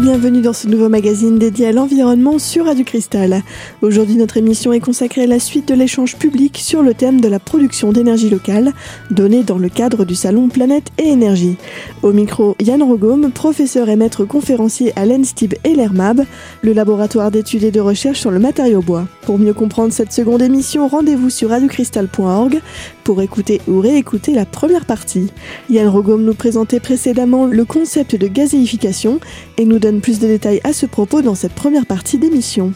bienvenue 0.00 0.40
dans 0.40 0.54
ce 0.54 0.66
nouveau 0.66 0.88
magazine 0.88 1.38
dédié 1.38 1.66
à 1.66 1.72
l'environnement 1.72 2.38
sur 2.38 2.64
Radio 2.64 2.84
Cristal. 2.84 3.42
Aujourd'hui, 3.82 4.16
notre 4.16 4.38
émission 4.38 4.72
est 4.72 4.80
consacrée 4.80 5.24
à 5.24 5.26
la 5.26 5.38
suite 5.38 5.68
de 5.68 5.74
l'échange 5.74 6.16
public 6.16 6.56
sur 6.56 6.82
le 6.82 6.94
thème 6.94 7.20
de 7.20 7.28
la 7.28 7.38
production 7.38 7.92
d'énergie 7.92 8.30
locale, 8.30 8.72
donné 9.10 9.42
dans 9.42 9.58
le 9.58 9.68
cadre 9.68 10.06
du 10.06 10.14
salon 10.14 10.48
Planète 10.48 10.88
et 10.96 11.08
Énergie. 11.08 11.56
Au 12.02 12.12
micro, 12.12 12.56
Yann 12.62 12.82
Rogome, 12.82 13.30
professeur 13.30 13.90
et 13.90 13.96
maître 13.96 14.24
conférencier 14.24 14.94
à 14.96 15.04
l'ENSTIB 15.04 15.56
et 15.64 15.74
l'ERMAB, 15.74 16.24
le 16.62 16.72
laboratoire 16.72 17.30
d'études 17.30 17.64
et 17.64 17.70
de 17.70 17.80
recherche 17.80 18.20
sur 18.20 18.30
le 18.30 18.38
matériau 18.38 18.80
bois. 18.80 19.04
Pour 19.26 19.38
mieux 19.38 19.54
comprendre 19.54 19.92
cette 19.92 20.12
seconde 20.12 20.40
émission, 20.40 20.88
rendez-vous 20.88 21.28
sur 21.28 21.50
radiocristal.org 21.50 22.62
pour 23.10 23.22
écouter 23.22 23.60
ou 23.66 23.80
réécouter 23.80 24.34
la 24.34 24.46
première 24.46 24.84
partie. 24.84 25.32
Yann 25.68 25.88
Rogome 25.88 26.22
nous 26.22 26.34
présentait 26.34 26.78
précédemment 26.78 27.46
le 27.46 27.64
concept 27.64 28.14
de 28.14 28.28
gazéification 28.28 29.18
et 29.58 29.64
nous 29.64 29.80
donne 29.80 30.00
plus 30.00 30.20
de 30.20 30.28
détails 30.28 30.60
à 30.62 30.72
ce 30.72 30.86
propos 30.86 31.20
dans 31.20 31.34
cette 31.34 31.54
première 31.54 31.86
partie 31.86 32.18
d'émission. 32.18 32.72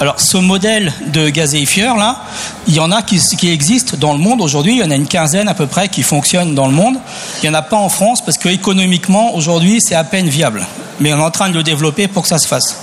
Alors 0.00 0.18
ce 0.18 0.38
modèle 0.38 0.92
de 1.12 1.28
gazéifieur 1.28 1.96
là, 1.96 2.24
il 2.66 2.74
y 2.74 2.80
en 2.80 2.90
a 2.90 3.00
qui, 3.00 3.20
qui 3.20 3.48
existent 3.48 3.96
dans 3.96 4.12
le 4.12 4.18
monde 4.18 4.40
aujourd'hui, 4.40 4.72
il 4.72 4.80
y 4.80 4.82
en 4.82 4.90
a 4.90 4.96
une 4.96 5.06
quinzaine 5.06 5.46
à 5.46 5.54
peu 5.54 5.68
près 5.68 5.88
qui 5.88 6.02
fonctionnent 6.02 6.56
dans 6.56 6.66
le 6.66 6.74
monde. 6.74 6.96
Il 7.44 7.48
n'y 7.48 7.54
en 7.54 7.58
a 7.58 7.62
pas 7.62 7.76
en 7.76 7.88
France 7.88 8.24
parce 8.24 8.38
que 8.38 8.48
économiquement 8.48 9.36
aujourd'hui 9.36 9.80
c'est 9.80 9.94
à 9.94 10.02
peine 10.02 10.28
viable. 10.28 10.66
Mais 10.98 11.12
on 11.12 11.18
est 11.18 11.22
en 11.22 11.30
train 11.30 11.48
de 11.48 11.54
le 11.54 11.62
développer 11.62 12.08
pour 12.08 12.24
que 12.24 12.28
ça 12.28 12.38
se 12.38 12.48
fasse. 12.48 12.76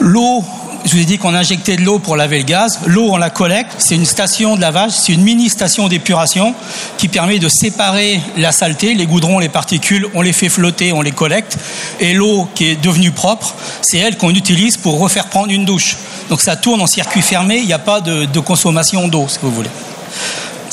L'eau 0.00 0.42
je 0.84 0.90
vous 0.90 0.98
ai 0.98 1.04
dit 1.04 1.18
qu'on 1.18 1.34
injectait 1.34 1.76
de 1.76 1.82
l'eau 1.82 1.98
pour 1.98 2.16
laver 2.16 2.38
le 2.38 2.44
gaz. 2.44 2.80
L'eau, 2.86 3.08
on 3.10 3.16
la 3.16 3.30
collecte. 3.30 3.72
C'est 3.78 3.94
une 3.94 4.04
station 4.04 4.54
de 4.54 4.60
lavage, 4.60 4.92
c'est 4.92 5.12
une 5.12 5.22
mini 5.22 5.48
station 5.48 5.88
d'épuration 5.88 6.54
qui 6.98 7.08
permet 7.08 7.38
de 7.38 7.48
séparer 7.48 8.20
la 8.36 8.52
saleté, 8.52 8.94
les 8.94 9.06
goudrons, 9.06 9.38
les 9.38 9.48
particules. 9.48 10.06
On 10.14 10.20
les 10.20 10.32
fait 10.32 10.50
flotter, 10.50 10.92
on 10.92 11.00
les 11.00 11.12
collecte. 11.12 11.56
Et 12.00 12.12
l'eau 12.12 12.48
qui 12.54 12.66
est 12.66 12.76
devenue 12.76 13.12
propre, 13.12 13.54
c'est 13.80 13.98
elle 13.98 14.18
qu'on 14.18 14.30
utilise 14.30 14.76
pour 14.76 14.98
refaire 14.98 15.26
prendre 15.26 15.50
une 15.50 15.64
douche. 15.64 15.96
Donc 16.28 16.42
ça 16.42 16.56
tourne 16.56 16.82
en 16.82 16.86
circuit 16.86 17.22
fermé. 17.22 17.56
Il 17.56 17.66
n'y 17.66 17.72
a 17.72 17.78
pas 17.78 18.00
de, 18.00 18.26
de 18.26 18.40
consommation 18.40 19.08
d'eau, 19.08 19.26
si 19.28 19.38
vous 19.40 19.50
voulez. 19.50 19.70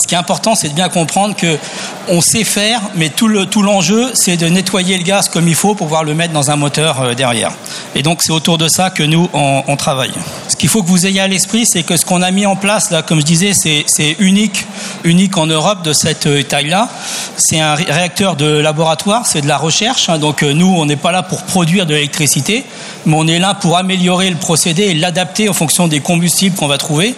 Ce 0.01 0.07
qui 0.07 0.15
est 0.15 0.17
important, 0.17 0.55
c'est 0.55 0.69
de 0.69 0.73
bien 0.73 0.89
comprendre 0.89 1.35
que 1.35 1.59
on 2.07 2.21
sait 2.21 2.43
faire, 2.43 2.81
mais 2.95 3.09
tout 3.09 3.27
le 3.27 3.45
tout 3.45 3.61
l'enjeu, 3.61 4.09
c'est 4.15 4.35
de 4.35 4.47
nettoyer 4.47 4.97
le 4.97 5.03
gaz 5.03 5.29
comme 5.29 5.47
il 5.47 5.53
faut 5.53 5.75
pour 5.75 5.85
pouvoir 5.85 6.03
le 6.03 6.15
mettre 6.15 6.33
dans 6.33 6.49
un 6.49 6.55
moteur 6.55 7.01
euh, 7.01 7.13
derrière. 7.13 7.51
Et 7.93 8.01
donc 8.01 8.23
c'est 8.23 8.31
autour 8.31 8.57
de 8.57 8.67
ça 8.67 8.89
que 8.89 9.03
nous 9.03 9.29
on 9.33 9.75
travaille. 9.77 10.13
Qu'il 10.61 10.69
faut 10.69 10.83
que 10.83 10.89
vous 10.89 11.07
ayez 11.07 11.21
à 11.21 11.27
l'esprit, 11.27 11.65
c'est 11.65 11.81
que 11.81 11.97
ce 11.97 12.05
qu'on 12.05 12.21
a 12.21 12.29
mis 12.29 12.45
en 12.45 12.55
place 12.55 12.91
là, 12.91 13.01
comme 13.01 13.19
je 13.19 13.25
disais, 13.25 13.53
c'est 13.55 14.15
unique, 14.19 14.67
unique 15.03 15.35
en 15.35 15.47
Europe 15.47 15.81
de 15.81 15.91
cette 15.91 16.27
euh, 16.27 16.43
taille-là. 16.43 16.87
C'est 17.35 17.59
un 17.59 17.73
réacteur 17.73 18.35
de 18.35 18.45
laboratoire, 18.45 19.25
c'est 19.25 19.41
de 19.41 19.47
la 19.47 19.57
recherche. 19.57 20.07
Hein, 20.07 20.19
donc 20.19 20.43
euh, 20.43 20.53
nous, 20.53 20.67
on 20.67 20.85
n'est 20.85 20.97
pas 20.97 21.11
là 21.11 21.23
pour 21.23 21.41
produire 21.41 21.87
de 21.87 21.95
l'électricité, 21.95 22.63
mais 23.07 23.15
on 23.17 23.27
est 23.27 23.39
là 23.39 23.55
pour 23.55 23.75
améliorer 23.75 24.29
le 24.29 24.35
procédé 24.35 24.83
et 24.83 24.93
l'adapter 24.93 25.49
en 25.49 25.53
fonction 25.53 25.87
des 25.87 25.99
combustibles 25.99 26.55
qu'on 26.55 26.67
va 26.67 26.77
trouver. 26.77 27.15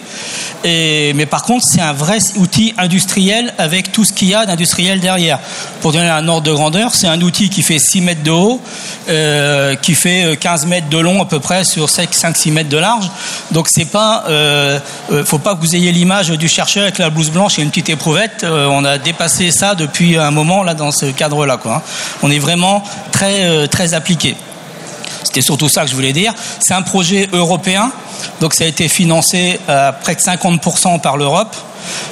Mais 0.64 1.26
par 1.26 1.42
contre, 1.42 1.66
c'est 1.66 1.82
un 1.82 1.92
vrai 1.92 2.20
outil 2.36 2.72
industriel 2.78 3.52
avec 3.58 3.92
tout 3.92 4.06
ce 4.06 4.14
qu'il 4.14 4.28
y 4.28 4.34
a 4.34 4.46
d'industriel 4.46 5.00
derrière. 5.00 5.38
Pour 5.82 5.92
donner 5.92 6.08
un 6.08 6.26
ordre 6.28 6.44
de 6.44 6.52
grandeur, 6.52 6.94
c'est 6.94 7.08
un 7.08 7.20
outil 7.20 7.50
qui 7.50 7.60
fait 7.60 7.78
6 7.78 8.00
mètres 8.00 8.22
de 8.22 8.30
haut, 8.30 8.62
euh, 9.10 9.74
qui 9.76 9.94
fait 9.94 10.38
15 10.40 10.64
mètres 10.64 10.88
de 10.88 10.96
long 10.96 11.20
à 11.20 11.26
peu 11.26 11.40
près 11.40 11.64
sur 11.64 11.90
5-6 11.90 12.50
mètres 12.50 12.70
de 12.70 12.78
large. 12.78 13.10
Donc 13.50 13.68
c'est 13.68 13.84
pas, 13.84 14.24
euh, 14.28 14.78
euh, 15.12 15.24
faut 15.24 15.38
pas 15.38 15.54
que 15.54 15.60
vous 15.60 15.76
ayez 15.76 15.92
l'image 15.92 16.30
du 16.30 16.48
chercheur 16.48 16.84
avec 16.84 16.98
la 16.98 17.10
blouse 17.10 17.30
blanche 17.30 17.58
et 17.58 17.62
une 17.62 17.68
petite 17.68 17.90
éprouvette. 17.90 18.42
Euh, 18.42 18.66
on 18.66 18.84
a 18.84 18.98
dépassé 18.98 19.50
ça 19.50 19.74
depuis 19.74 20.16
un 20.16 20.30
moment 20.30 20.62
là 20.62 20.74
dans 20.74 20.90
ce 20.90 21.06
cadre-là. 21.06 21.58
Hein. 21.66 21.82
On 22.22 22.30
est 22.30 22.38
vraiment 22.38 22.82
très 23.12 23.68
très 23.68 23.94
appliqué. 23.94 24.36
C'était 25.22 25.42
surtout 25.42 25.68
ça 25.68 25.82
que 25.82 25.90
je 25.90 25.94
voulais 25.94 26.12
dire. 26.12 26.32
C'est 26.60 26.74
un 26.74 26.82
projet 26.82 27.28
européen, 27.32 27.90
donc 28.40 28.54
ça 28.54 28.64
a 28.64 28.66
été 28.66 28.88
financé 28.88 29.60
à 29.68 29.92
près 29.92 30.14
de 30.14 30.20
50% 30.20 31.00
par 31.00 31.16
l'Europe, 31.16 31.54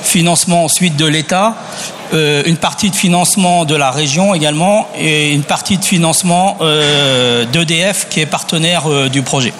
financement 0.03 0.65
ensuite 0.65 0.97
de 0.97 1.07
l'État, 1.07 1.55
une 2.13 2.57
partie 2.57 2.91
de 2.91 2.97
financement 2.97 3.65
de 3.65 3.75
la 3.75 3.91
région 3.91 4.35
également, 4.35 4.89
et 4.99 5.33
une 5.33 5.45
partie 5.45 5.79
de 5.79 5.85
financement 5.85 6.59
d'EDF 7.53 8.09
qui 8.09 8.21
est 8.21 8.27
partenaire 8.27 9.09
du 9.09 9.23
projet. 9.23 9.53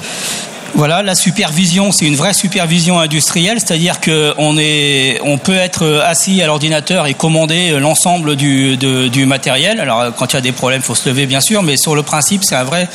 Voilà, 0.75 1.03
la 1.03 1.15
supervision, 1.15 1.93
c'est 1.93 2.07
une 2.07 2.17
vraie 2.17 2.33
supervision 2.33 2.99
industrielle, 2.99 3.61
c'est-à-dire 3.61 4.01
qu'on 4.01 4.57
est, 4.59 5.21
on 5.23 5.37
peut 5.37 5.55
être 5.55 6.03
assis 6.05 6.41
à 6.41 6.47
l'ordinateur 6.47 7.07
et 7.07 7.13
commander 7.13 7.79
l'ensemble 7.79 8.37
du, 8.37 8.79
du 8.79 9.27
matériel. 9.27 9.81
Alors, 9.81 10.15
quand 10.17 10.33
il 10.33 10.37
y 10.37 10.39
a 10.39 10.41
des 10.41 10.53
problèmes, 10.53 10.81
il 10.81 10.85
faut 10.85 10.95
se 10.95 11.09
lever, 11.11 11.27
bien 11.27 11.43
sûr, 11.43 11.63
mais 11.63 11.77
sur 11.77 11.95
le 11.95 12.03
principe, 12.03 12.43
c'est 12.43 12.55
un 12.55 12.65
vrai 12.65 12.89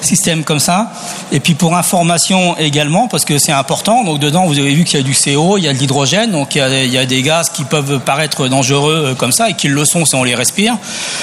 système 0.00 0.42
comme 0.42 0.58
ça. 0.58 0.92
Et 1.30 1.38
puis 1.38 1.54
pour 1.54 1.76
information 1.76 2.56
également, 2.58 3.06
parce 3.06 3.24
que 3.24 3.38
c'est 3.38 3.52
important, 3.52 4.02
donc 4.02 4.18
dedans, 4.18 4.46
vous 4.46 4.58
avez 4.58 4.74
vu 4.74 4.84
qu'il 4.84 4.98
y 4.98 5.02
a 5.02 5.04
du 5.04 5.14
CO, 5.14 5.56
il 5.56 5.64
y 5.64 5.68
a 5.68 5.72
de 5.72 5.78
l'hydrogène, 5.78 6.32
donc 6.32 6.56
il 6.56 6.58
y, 6.58 6.60
a, 6.62 6.84
il 6.84 6.92
y 6.92 6.98
a 6.98 7.06
des 7.06 7.22
gaz 7.22 7.48
qui 7.48 7.64
peuvent 7.64 8.00
paraître 8.00 8.48
dangereux 8.48 9.04
euh, 9.06 9.14
comme 9.14 9.32
ça, 9.32 9.48
et 9.48 9.54
qui 9.54 9.68
le 9.68 9.84
sont 9.84 10.04
si 10.04 10.14
on 10.16 10.24
les 10.24 10.34
respire. 10.34 10.76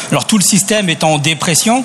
Alors 0.09 0.25
tout 0.25 0.38
le 0.38 0.44
système 0.44 0.90
est 0.90 1.03
en 1.03 1.18
dépression. 1.18 1.84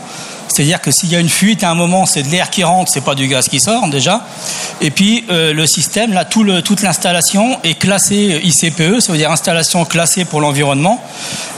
C'est-à-dire 0.57 0.81
que 0.81 0.91
s'il 0.91 1.11
y 1.11 1.17
a 1.17 1.21
une 1.21 1.29
fuite 1.29 1.63
à 1.65 1.71
un 1.71 1.75
moment, 1.75 2.07
c'est 2.07 2.23
de 2.23 2.29
l'air 2.29 2.49
qui 2.49 2.65
rentre, 2.65 2.91
c'est 2.91 3.03
pas 3.03 3.15
du 3.15 3.29
gaz 3.29 3.47
qui 3.47 3.61
sort 3.61 3.89
déjà. 3.89 4.27
Et 4.81 4.91
puis 4.91 5.27
euh, 5.29 5.53
le 5.53 5.67
système, 5.67 6.15
là, 6.15 6.25
toute 6.25 6.81
l'installation 6.81 7.59
est 7.63 7.75
classée 7.75 8.41
ICPE, 8.43 9.01
ça 9.01 9.13
veut 9.13 9.19
dire 9.19 9.31
installation 9.31 9.85
classée 9.85 10.25
pour 10.25 10.41
l'environnement. 10.41 11.05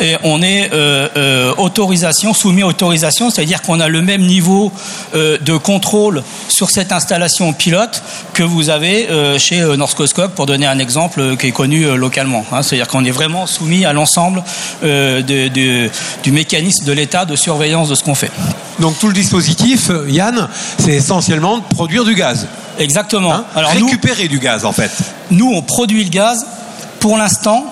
Et 0.01 0.17
on 0.25 0.43
est 0.43 0.71
euh, 0.73 1.09
euh, 1.17 1.55
autorisation, 1.59 2.35
soumis 2.35 2.63
à 2.63 2.67
autorisation, 2.67 3.31
c'est-à-dire 3.31 3.63
qu'on 3.63 3.79
a 3.79 3.87
le 3.87 4.03
même 4.03 4.23
niveau 4.23 4.73
euh, 5.15 5.39
de 5.39 5.57
contrôle 5.57 6.25
sur 6.49 6.71
cette 6.71 6.91
installation 6.91 7.53
pilote 7.53 8.03
que 8.35 8.43
vous 8.43 8.69
avez 8.69 9.09
euh, 9.11 9.39
chez 9.39 9.61
euh, 9.61 9.77
Northcoscope, 9.77 10.35
pour 10.35 10.47
donner 10.47 10.67
un 10.67 10.81
exemple 10.81 11.21
euh, 11.21 11.37
qui 11.37 11.47
est 11.47 11.53
connu 11.53 11.85
euh, 11.85 11.95
localement. 11.95 12.45
hein. 12.51 12.63
C'est-à-dire 12.63 12.89
qu'on 12.89 13.05
est 13.05 13.13
vraiment 13.13 13.47
soumis 13.47 13.85
à 13.85 13.93
l'ensemble 13.93 14.43
euh, 14.83 15.23
du 15.23 16.33
mécanisme 16.33 16.85
de 16.85 16.93
l'État 16.93 17.25
de 17.27 17.37
surveillance 17.37 17.89
de 17.89 17.95
ce 17.95 18.03
qu'on 18.03 18.17
fait. 18.17 18.33
Tout 18.97 19.09
le 19.09 19.13
dispositif, 19.13 19.91
euh, 19.91 20.07
Yann, 20.09 20.49
c'est 20.79 20.93
essentiellement 20.93 21.59
de 21.59 21.65
produire 21.75 22.05
du 22.05 22.15
gaz. 22.15 22.47
Exactement. 22.79 23.33
hein 23.33 23.45
Alors 23.55 23.75
nous, 23.75 23.87
Récupérer 23.87 24.29
du 24.29 24.39
gaz 24.39 24.65
en 24.65 24.73
fait. 24.73 24.91
nous, 25.31 25.51
on 25.53 25.63
produit 25.63 26.05
le 26.05 26.11
gaz. 26.11 26.47
Pour 27.01 27.17
l'instant, 27.17 27.65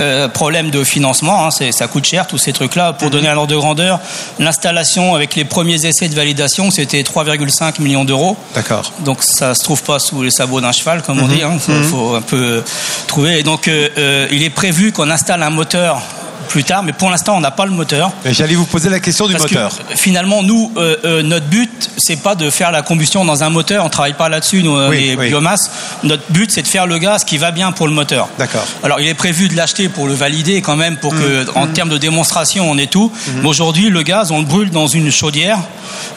euh, 0.00 0.28
problème 0.28 0.70
de 0.70 0.84
financement, 0.84 1.46
hein, 1.46 1.50
ça 1.50 1.86
coûte 1.88 2.04
cher 2.04 2.26
tous 2.26 2.38
ces 2.38 2.52
trucs-là. 2.52 2.92
Pour 2.92 3.10
donner 3.10 3.28
un 3.28 3.36
ordre 3.36 3.52
de 3.52 3.56
grandeur, 3.56 3.98
l'installation 4.38 5.14
avec 5.14 5.34
les 5.34 5.44
premiers 5.44 5.86
essais 5.86 6.08
de 6.08 6.14
validation, 6.14 6.70
c'était 6.70 7.02
3,5 7.02 7.80
millions 7.80 8.04
d'euros. 8.04 8.36
D'accord. 8.54 8.92
Donc 9.04 9.22
ça 9.22 9.54
se 9.54 9.64
trouve 9.64 9.82
pas 9.82 9.98
sous 9.98 10.22
les 10.22 10.30
sabots 10.30 10.60
d'un 10.60 10.72
cheval, 10.72 11.02
comme 11.02 11.20
on 11.20 11.28
dit. 11.28 11.40
Il 11.40 11.58
faut, 11.58 11.72
faut 11.82 12.14
un 12.14 12.20
peu 12.22 12.62
trouver. 13.06 13.38
Et 13.38 13.42
donc 13.42 13.68
euh, 13.68 13.88
euh, 13.96 14.28
il 14.30 14.42
est 14.42 14.50
prévu 14.50 14.92
qu'on 14.92 15.10
installe 15.10 15.42
un 15.42 15.50
moteur 15.50 16.02
plus 16.46 16.64
tard, 16.64 16.82
mais 16.82 16.92
pour 16.92 17.10
l'instant 17.10 17.36
on 17.36 17.40
n'a 17.40 17.50
pas 17.50 17.64
le 17.66 17.72
moteur. 17.72 18.10
J'allais 18.24 18.54
vous 18.54 18.64
poser 18.64 18.88
la 18.88 19.00
question 19.00 19.26
du 19.26 19.32
Parce 19.34 19.44
moteur. 19.44 19.70
que 19.90 19.96
finalement, 19.96 20.42
nous, 20.42 20.72
euh, 20.76 20.96
euh, 21.04 21.22
notre 21.22 21.46
but, 21.46 21.90
c'est 21.96 22.16
pas 22.16 22.34
de 22.34 22.48
faire 22.50 22.70
la 22.72 22.82
combustion 22.82 23.24
dans 23.24 23.42
un 23.42 23.50
moteur. 23.50 23.84
On 23.84 23.88
travaille 23.88 24.14
pas 24.14 24.28
là-dessus, 24.28 24.62
nous, 24.62 24.76
euh, 24.76 24.88
Oui, 24.90 25.00
les 25.10 25.16
oui. 25.16 25.28
biomasses. 25.28 25.70
Notre 26.02 26.22
but, 26.30 26.50
c'est 26.50 26.62
de 26.62 26.68
faire 26.68 26.86
le 26.86 26.98
gaz 26.98 27.24
qui 27.24 27.38
va 27.38 27.50
bien 27.50 27.72
pour 27.72 27.86
le 27.88 27.92
moteur. 27.94 28.28
D'accord. 28.38 28.64
Alors, 28.82 29.00
il 29.00 29.06
est 29.08 29.14
prévu 29.14 29.48
de 29.48 29.56
l'acheter 29.56 29.88
pour 29.88 30.06
le 30.06 30.14
valider 30.14 30.62
quand 30.62 30.76
même, 30.76 30.96
pour 30.96 31.12
Mmh. 31.14 31.18
que, 31.20 31.46
en 31.54 31.66
termes 31.66 31.88
de 31.90 31.98
démonstration, 31.98 32.70
on 32.70 32.78
ait 32.78 32.86
tout. 32.86 33.12
Mais 33.42 33.48
aujourd'hui, 33.48 33.90
le 33.90 34.02
gaz, 34.02 34.30
on 34.30 34.38
le 34.40 34.44
brûle 34.46 34.70
dans 34.70 34.86
une 34.86 35.10
chaudière 35.10 35.58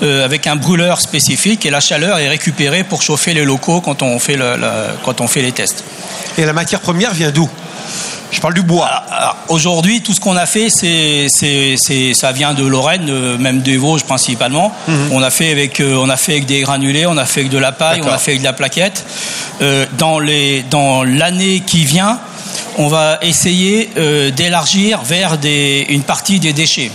euh, 0.03 0.25
avec 0.25 0.47
un 0.47 0.55
brûleur 0.55 0.99
spécifique, 1.01 1.65
et 1.65 1.69
la 1.69 1.79
chaleur 1.79 2.17
est 2.19 2.29
récupérée 2.29 2.83
pour 2.83 3.01
chauffer 3.01 3.33
les 3.33 3.43
locaux 3.45 3.81
quand 3.81 4.01
on 4.01 4.17
fait 4.19 4.35
le- 4.35 4.55
le- 4.57 4.95
quand 5.03 5.21
on 5.21 5.27
fait 5.27 5.41
les 5.41 5.51
tests. 5.51 5.83
Et 6.37 6.45
la 6.45 6.53
matière 6.53 6.79
première 6.79 7.13
vient 7.13 7.31
d'où? 7.31 7.49
Je 8.31 8.39
parle 8.39 8.53
du 8.53 8.61
bois. 8.61 8.89
Aujourd'hui, 9.47 10.01
tout 10.01 10.13
ce 10.13 10.19
qu'on 10.19 10.35
a 10.35 10.45
fait, 10.45 10.69
c'est, 10.69 12.13
ça 12.13 12.31
vient 12.31 12.53
de 12.53 12.63
Lorraine, 12.65 13.09
euh, 13.09 13.37
même 13.37 13.61
des 13.61 13.77
Vosges 13.77 14.03
principalement. 14.03 14.71
On 15.11 15.21
a 15.21 15.29
fait 15.29 15.51
avec, 15.51 15.79
euh, 15.79 15.95
on 15.95 16.09
a 16.09 16.17
fait 16.17 16.33
avec 16.33 16.45
des 16.45 16.61
granulés, 16.61 17.05
on 17.07 17.17
a 17.17 17.25
fait 17.25 17.41
avec 17.41 17.51
de 17.51 17.57
la 17.57 17.71
paille, 17.71 18.01
on 18.03 18.07
a 18.07 18.17
fait 18.17 18.31
avec 18.31 18.41
de 18.41 18.45
la 18.45 18.53
plaquette. 18.53 19.03
Euh, 19.61 19.85
dans 19.97 20.19
les, 20.19 20.63
dans 20.69 21.03
l'année 21.03 21.61
qui 21.65 21.85
vient, 21.85 22.19
on 22.77 22.87
va 22.87 23.17
essayer 23.21 23.89
d'élargir 24.35 25.01
vers 25.01 25.37
des, 25.37 25.85
une 25.89 26.03
partie 26.03 26.39
des 26.39 26.53
déchets. 26.53 26.91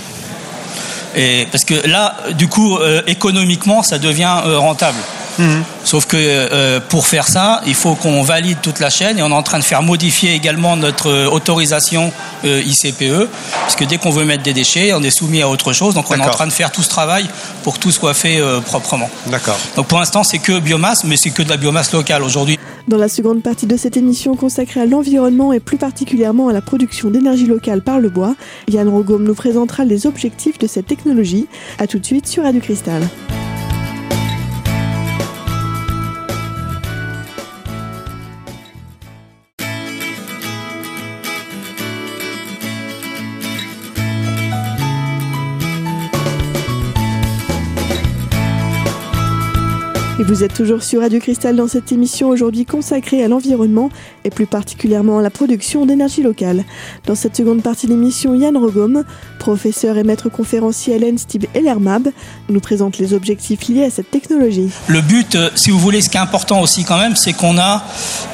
Et 1.16 1.46
parce 1.50 1.64
que 1.64 1.86
là, 1.86 2.16
du 2.32 2.48
coup, 2.48 2.78
économiquement, 3.06 3.82
ça 3.82 3.98
devient 3.98 4.40
rentable. 4.56 4.98
Mhm. 5.38 5.64
Sauf 5.84 6.06
que 6.06 6.16
euh, 6.18 6.80
pour 6.80 7.06
faire 7.06 7.28
ça, 7.28 7.60
il 7.66 7.74
faut 7.74 7.94
qu'on 7.94 8.22
valide 8.22 8.58
toute 8.62 8.80
la 8.80 8.90
chaîne 8.90 9.18
et 9.18 9.22
on 9.22 9.30
est 9.30 9.34
en 9.34 9.42
train 9.42 9.58
de 9.58 9.64
faire 9.64 9.82
modifier 9.82 10.34
également 10.34 10.76
notre 10.76 11.10
euh, 11.10 11.28
autorisation 11.28 12.12
euh, 12.44 12.62
ICPE, 12.62 13.28
parce 13.60 13.76
que 13.76 13.84
dès 13.84 13.98
qu'on 13.98 14.10
veut 14.10 14.24
mettre 14.24 14.42
des 14.42 14.52
déchets, 14.52 14.92
on 14.92 15.02
est 15.02 15.10
soumis 15.10 15.42
à 15.42 15.48
autre 15.48 15.72
chose. 15.72 15.94
Donc 15.94 16.10
on 16.10 16.14
est 16.14 16.22
en 16.22 16.30
train 16.30 16.46
de 16.46 16.52
faire 16.52 16.70
tout 16.72 16.82
ce 16.82 16.88
travail 16.88 17.26
pour 17.62 17.74
que 17.74 17.78
tout 17.78 17.90
soit 17.90 18.14
fait 18.14 18.40
proprement. 18.66 19.10
D'accord. 19.26 19.58
Donc 19.76 19.86
pour 19.86 19.98
l'instant, 19.98 20.24
c'est 20.24 20.38
que 20.38 20.58
biomasse, 20.58 21.04
mais 21.04 21.16
c'est 21.16 21.30
que 21.30 21.42
de 21.42 21.48
la 21.48 21.56
biomasse 21.56 21.92
locale 21.92 22.22
aujourd'hui. 22.22 22.58
Dans 22.86 22.98
la 22.98 23.08
seconde 23.08 23.42
partie 23.42 23.66
de 23.66 23.76
cette 23.78 23.96
émission 23.96 24.36
consacrée 24.36 24.80
à 24.80 24.86
l'environnement 24.86 25.52
et 25.54 25.60
plus 25.60 25.78
particulièrement 25.78 26.48
à 26.48 26.52
la 26.52 26.60
production 26.60 27.10
d'énergie 27.10 27.46
locale 27.46 27.82
par 27.82 27.98
le 27.98 28.10
bois, 28.10 28.36
Yann 28.68 28.88
Rogom 28.88 29.22
nous 29.22 29.34
présentera 29.34 29.84
les 29.84 30.06
objectifs 30.06 30.58
de 30.58 30.66
cette 30.66 30.86
technologie. 30.86 31.46
A 31.78 31.86
tout 31.86 31.98
de 31.98 32.04
suite 32.04 32.26
sur 32.26 32.42
Radio 32.42 32.60
Cristal. 32.60 33.02
Vous 50.26 50.42
êtes 50.42 50.54
toujours 50.54 50.82
sur 50.82 51.02
Radio 51.02 51.20
Cristal 51.20 51.54
dans 51.54 51.68
cette 51.68 51.92
émission 51.92 52.30
aujourd'hui 52.30 52.64
consacrée 52.64 53.22
à 53.22 53.28
l'environnement 53.28 53.90
et 54.24 54.30
plus 54.30 54.46
particulièrement 54.46 55.18
à 55.18 55.22
la 55.22 55.28
production 55.28 55.84
d'énergie 55.84 56.22
locale. 56.22 56.64
Dans 57.04 57.14
cette 57.14 57.36
seconde 57.36 57.62
partie 57.62 57.86
de 57.86 57.92
l'émission, 57.92 58.34
Yann 58.34 58.56
Rogom, 58.56 59.04
professeur 59.38 59.98
et 59.98 60.02
maître 60.02 60.30
conférencier 60.30 60.94
à 60.94 60.98
l'ENSTIB 60.98 61.46
et 61.54 61.60
l'ERMAB, 61.60 62.08
nous 62.48 62.60
présente 62.60 62.96
les 62.96 63.12
objectifs 63.12 63.68
liés 63.68 63.84
à 63.84 63.90
cette 63.90 64.10
technologie. 64.10 64.70
Le 64.86 65.02
but, 65.02 65.34
euh, 65.34 65.50
si 65.56 65.68
vous 65.68 65.78
voulez, 65.78 66.00
ce 66.00 66.08
qui 66.08 66.16
est 66.16 66.20
important 66.20 66.62
aussi 66.62 66.84
quand 66.84 66.96
même, 66.96 67.16
c'est 67.16 67.34
qu'on 67.34 67.58
a, 67.58 67.84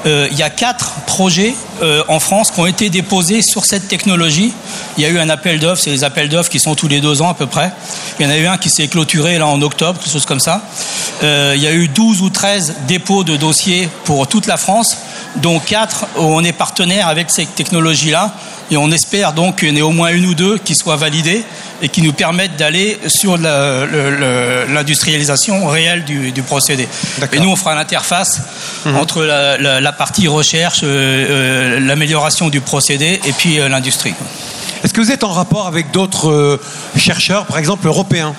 euh, 0.06 0.28
il 0.30 0.38
y 0.38 0.44
a 0.44 0.50
quatre 0.50 0.92
projets 1.06 1.54
euh, 1.82 2.04
en 2.06 2.20
France 2.20 2.52
qui 2.52 2.60
ont 2.60 2.66
été 2.66 2.88
déposés 2.88 3.42
sur 3.42 3.64
cette 3.64 3.88
technologie. 3.88 4.52
Il 4.96 5.02
y 5.02 5.06
a 5.06 5.08
eu 5.08 5.18
un 5.18 5.28
appel 5.28 5.58
d'offres, 5.58 5.82
c'est 5.82 5.90
les 5.90 6.04
appels 6.04 6.28
d'offres 6.28 6.50
qui 6.50 6.60
sont 6.60 6.76
tous 6.76 6.86
les 6.86 7.00
deux 7.00 7.20
ans 7.20 7.30
à 7.30 7.34
peu 7.34 7.48
près. 7.48 7.72
Il 8.20 8.26
y 8.26 8.28
en 8.28 8.30
a 8.30 8.38
eu 8.38 8.46
un 8.46 8.58
qui 8.58 8.70
s'est 8.70 8.86
clôturé 8.86 9.38
là 9.38 9.48
en 9.48 9.60
octobre, 9.60 9.98
quelque 9.98 10.12
chose 10.12 10.26
comme 10.26 10.38
ça. 10.38 10.62
il 11.22 11.60
y 11.60 11.66
a 11.66 11.72
eu 11.72 11.79
12 11.86 12.22
ou 12.22 12.30
13 12.30 12.76
dépôts 12.88 13.24
de 13.24 13.36
dossiers 13.36 13.88
pour 14.04 14.26
toute 14.26 14.46
la 14.46 14.56
France, 14.56 14.96
dont 15.36 15.58
4 15.58 16.06
où 16.16 16.22
on 16.22 16.42
est 16.42 16.52
partenaire 16.52 17.08
avec 17.08 17.30
cette 17.30 17.54
technologie-là. 17.54 18.34
Et 18.72 18.76
on 18.76 18.92
espère 18.92 19.32
donc 19.32 19.58
qu'il 19.58 19.70
y 19.70 19.72
en 19.72 19.76
ait 19.76 19.82
au 19.82 19.90
moins 19.90 20.10
une 20.10 20.26
ou 20.26 20.34
deux 20.34 20.56
qui 20.58 20.76
soient 20.76 20.96
validées 20.96 21.44
et 21.82 21.88
qui 21.88 22.02
nous 22.02 22.12
permettent 22.12 22.54
d'aller 22.56 23.00
sur 23.08 23.36
l'industrialisation 23.36 25.66
réelle 25.66 26.04
du, 26.04 26.42
procédé. 26.42 26.86
Et 27.32 27.40
nous, 27.40 27.50
on 27.50 27.56
fera 27.56 27.74
l'interface 27.74 28.40
mhm. 28.86 28.96
entre 28.96 29.24
la, 29.24 29.92
partie 29.92 30.28
recherche, 30.28 30.82
euh, 30.84 30.86
euh, 30.86 31.80
l'amélioration 31.80 32.48
du 32.48 32.60
procédé 32.60 33.20
et 33.26 33.32
puis 33.32 33.58
euh, 33.58 33.68
l'industrie. 33.68 34.14
Est-ce 34.84 34.94
que 34.94 35.00
vous 35.00 35.10
êtes 35.10 35.24
en 35.24 35.32
rapport 35.32 35.66
avec 35.66 35.90
d'autres 35.90 36.60
chercheurs, 36.96 37.46
par 37.46 37.58
exemple 37.58 37.84
européens? 37.86 38.36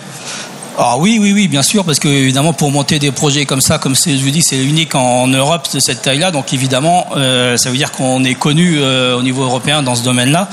Ah 0.78 0.96
oui, 0.98 1.18
oui, 1.20 1.34
oui, 1.34 1.48
bien 1.50 1.64
sûr, 1.64 1.84
parce 1.84 2.00
que 2.00 2.08
évidemment 2.08 2.54
pour 2.54 2.72
monter 2.72 2.98
des 2.98 3.12
projets 3.12 3.46
comme 3.46 3.60
ça, 3.60 3.78
comme 3.78 3.94
je 3.94 4.24
vous 4.24 4.30
dis, 4.30 4.42
c'est 4.42 4.64
unique 4.64 4.96
en, 4.96 5.28
Europe 5.28 5.68
de 5.74 5.80
cette 5.80 6.02
taille-là, 6.02 6.32
donc 6.32 6.54
évidemment, 6.54 7.08
euh, 7.18 7.58
ça 7.58 7.70
veut 7.70 7.78
dire 7.78 7.92
qu'on 7.92 8.24
est 8.24 8.36
connu 8.36 8.78
euh, 8.78 9.18
au 9.18 9.22
niveau 9.22 9.44
européen 9.44 9.84
dans 9.84 9.96
ce 9.96 10.04
domaine-là. 10.04 10.50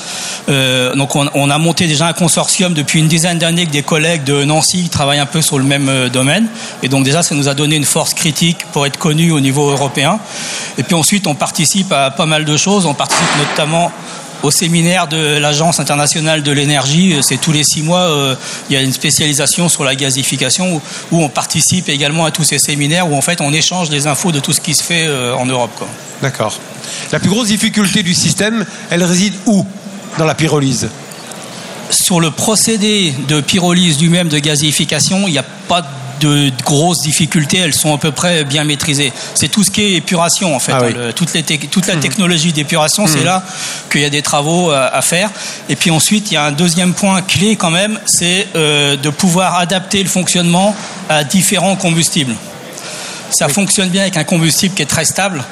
Euh, 0.48 0.94
donc 0.96 1.14
on, 1.14 1.50
a 1.50 1.58
monté 1.58 1.86
déjà 1.86 2.08
un 2.08 2.12
consortium 2.12 2.74
depuis 2.74 2.98
une 2.98 3.08
dizaine 3.08 3.38
d'années 3.38 3.62
avec 3.62 3.70
des 3.70 3.82
collègues 3.82 4.24
de 4.24 4.44
Nancy 4.44 4.82
qui 4.84 4.88
travaillent 4.88 5.18
un 5.20 5.26
peu 5.26 5.40
sur 5.40 5.58
le 5.58 5.64
même 5.64 6.08
domaine, 6.12 6.48
et 6.82 6.88
donc 6.88 7.04
déjà 7.04 7.22
ça 7.22 7.34
nous 7.34 7.48
a 7.48 7.54
donné 7.54 7.76
une 7.76 7.84
force 7.84 8.12
critique 8.12 8.58
pour 8.72 8.86
être 8.86 8.98
connu 8.98 9.30
au 9.30 9.40
niveau 9.40 9.70
européen. 9.70 10.18
Et 10.78 10.82
puis 10.82 10.94
ensuite 10.94 11.26
on 11.28 11.36
participe 11.36 11.92
à 11.92 12.10
pas 12.10 12.26
mal 12.26 12.44
de 12.44 12.56
choses, 12.56 12.86
on 12.86 12.94
participe 12.94 13.28
notamment 13.38 13.92
au 14.42 14.50
séminaire 14.50 15.08
de 15.08 15.38
l'Agence 15.38 15.80
internationale 15.80 16.42
de 16.42 16.52
l'énergie. 16.52 17.14
Euh, 17.14 17.22
c'est 17.22 17.38
tous 17.38 17.52
les 17.52 17.64
six 17.64 17.82
mois, 17.82 18.00
euh, 18.00 18.34
il 18.68 18.74
y 18.74 18.76
a 18.76 18.82
une 18.82 18.92
spécialisation 18.92 19.68
sur 19.68 19.84
la 19.84 19.94
gazification 19.94 20.80
où, 21.10 21.22
on 21.22 21.28
participe 21.28 21.88
également 21.88 22.24
à 22.24 22.30
tous 22.30 22.44
ces 22.44 22.58
séminaires 22.58 23.10
où 23.10 23.16
en 23.16 23.20
fait 23.20 23.40
on 23.40 23.52
échange 23.52 23.90
des 23.90 24.06
infos 24.06 24.32
de 24.32 24.40
tout 24.40 24.52
ce 24.52 24.60
qui 24.60 24.74
se 24.74 24.82
fait 24.82 25.06
euh, 25.06 25.34
en 25.34 25.46
Europe. 25.46 25.84
D'accord. 26.22 26.58
La 27.12 27.18
plus 27.18 27.30
grosse 27.30 27.48
difficulté 27.48 28.02
du 28.02 28.14
système, 28.14 28.64
elle 28.90 29.04
réside 29.04 29.34
où 29.46 29.64
dans 30.16 30.24
la 30.24 30.34
pyrolyse? 30.34 30.88
Sur 31.90 32.20
le 32.20 32.30
procédé 32.30 33.14
de 33.28 33.40
pyrolyse 33.40 34.00
lui-même 34.00 34.28
de 34.28 34.38
gazification, 34.38 35.26
il 35.26 35.32
n'y 35.32 35.38
a 35.38 35.44
pas 35.68 35.82
de 36.20 36.50
grosses 36.64 37.02
difficultés, 37.02 37.58
elles 37.58 37.74
sont 37.74 37.94
à 37.94 37.98
peu 37.98 38.12
près 38.12 38.44
bien 38.44 38.64
maîtrisées. 38.64 39.12
C'est 39.34 39.48
tout 39.48 39.64
ce 39.64 39.70
qui 39.70 39.82
est 39.82 39.92
épuration 39.94 40.54
en 40.54 40.58
fait. 40.58 40.72
Ah 40.72 40.82
hein, 40.84 41.12
toute, 41.14 41.34
la 41.34 41.96
mmh. 41.96 42.00
technologie 42.00 42.52
d'épuration, 42.52 43.06
c'est 43.06 43.20
mmh. 43.20 43.24
là 43.24 43.42
qu'il 43.90 44.00
y 44.00 44.04
a 44.04 44.10
des 44.10 44.22
travaux 44.22 44.70
euh, 44.70 44.88
à, 44.92 45.02
faire. 45.02 45.30
Et 45.68 45.76
puis 45.76 45.90
ensuite, 45.90 46.30
il 46.30 46.34
y 46.34 46.36
a 46.36 46.44
un 46.44 46.52
deuxième 46.52 46.94
point 46.94 47.22
clé 47.22 47.56
quand 47.56 47.70
même, 47.70 47.98
c'est 48.04 48.48
euh, 48.56 48.96
de 48.96 49.10
pouvoir 49.10 49.56
adapter 49.56 50.02
le 50.02 50.08
fonctionnement 50.08 50.74
à 51.08 51.24
différents 51.24 51.76
combustibles. 51.76 52.34
Ça 53.30 53.48
fonctionne 53.48 53.88
bien 53.88 54.02
avec 54.02 54.16
un 54.16 54.24
combustible 54.24 54.74
qui 54.74 54.82
est 54.82 54.86
très 54.86 55.04
stable. 55.04 55.44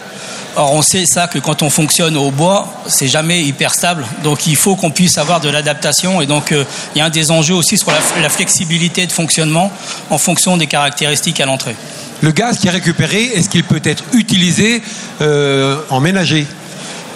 Or, 0.56 0.72
on 0.72 0.80
sait 0.80 1.04
ça 1.04 1.28
que 1.28 1.38
quand 1.38 1.62
on 1.62 1.68
fonctionne 1.68 2.16
au 2.16 2.30
bois, 2.30 2.72
c'est 2.86 3.08
jamais 3.08 3.42
hyper 3.42 3.74
stable. 3.74 4.06
Donc, 4.24 4.46
il 4.46 4.56
faut 4.56 4.74
qu'on 4.74 4.90
puisse 4.90 5.18
avoir 5.18 5.40
de 5.40 5.50
l'adaptation. 5.50 6.22
Et 6.22 6.26
donc, 6.26 6.50
euh, 6.50 6.64
il 6.94 6.98
y 6.98 7.02
a 7.02 7.04
un 7.04 7.10
des 7.10 7.30
enjeux 7.30 7.54
aussi 7.54 7.76
sur 7.76 7.90
la, 7.90 8.28
flexibilité 8.30 9.06
de 9.06 9.12
fonctionnement 9.12 9.70
en 10.08 10.16
fonction 10.16 10.56
des 10.56 10.66
caractéristiques 10.66 11.40
à 11.40 11.46
l'entrée. 11.46 11.76
Le 12.22 12.30
gaz 12.32 12.58
qui 12.58 12.68
est 12.68 12.70
récupéré, 12.70 13.24
est-ce 13.24 13.50
qu'il 13.50 13.64
peut 13.64 13.82
être 13.84 14.04
utilisé 14.14 14.82
euh, 15.20 15.78
en 15.90 16.00
ménager? 16.00 16.46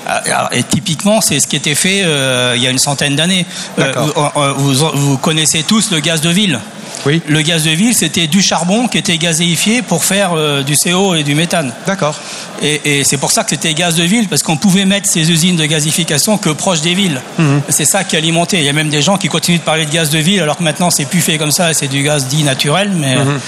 Ah, 0.07 0.51
et 0.53 0.63
typiquement, 0.63 1.23
c'est 1.23 1.41
ce 1.41 1.47
qui 1.47 1.57
était 1.57 1.75
fait 1.75 2.03
euh, 2.05 2.55
il 2.57 2.63
y 2.63 2.67
a 2.67 2.71
une 2.71 2.79
centaine 2.79 3.17
d'années. 3.17 3.47
vous, 3.77 5.19
connaissez 5.19 5.63
tous 5.63 5.91
le 5.91 6.01
gaz 6.01 6.21
de 6.21 6.31
ville. 6.31 6.61
Oui. 7.07 7.23
Le 7.27 7.43
gaz 7.43 7.65
de 7.65 7.71
ville, 7.71 7.95
c'était 7.95 8.27
du 8.27 8.43
charbon 8.43 8.89
qui 8.89 8.99
était 8.99 9.19
gazéifié 9.19 9.83
pour 9.83 10.05
faire 10.05 10.33
euh, 10.35 10.63
du 10.63 10.77
CO 10.77 11.15
et 11.15 11.23
du 11.23 11.35
méthane. 11.35 11.73
D'accord. 11.87 12.19
Et, 12.63 13.05
c'est 13.05 13.17
pour 13.17 13.33
ça 13.33 13.43
que 13.43 13.51
c'était 13.51 13.73
gaz 13.73 13.97
de 13.97 14.03
ville, 14.03 14.29
parce 14.29 14.43
qu'on 14.43 14.57
pouvait 14.57 14.85
mettre 14.85 15.09
ces 15.09 15.31
usines 15.31 15.57
de 15.57 15.65
gazification 15.65 16.37
que 16.37 16.51
proches 16.51 16.83
des 16.83 16.95
villes. 16.95 17.21
Mhm. 17.39 17.63
C'est 17.69 17.87
ça 17.87 18.05
qui 18.05 18.17
alimentait. 18.17 18.59
Il 18.59 18.65
y 18.65 18.69
a 18.69 18.73
même 18.73 18.91
des 18.91 19.03
gens 19.03 19.17
qui 19.17 19.29
continuent 19.29 19.59
de 19.59 19.63
parler 19.63 19.87
de 19.87 19.91
gaz 19.91 20.11
de 20.11 20.19
ville, 20.19 20.41
alors 20.43 20.59
que 20.59 20.63
maintenant 20.63 20.91
c'est 20.91 21.07
plus 21.07 21.21
fait 21.21 21.39
comme 21.39 21.53
ça, 21.53 21.73
c'est 21.73 21.89
du 21.89 22.03
gaz 22.03 22.27
dit 22.27 22.43
naturel, 22.45 22.93
mais 22.95 23.17
mhm. 23.17 23.41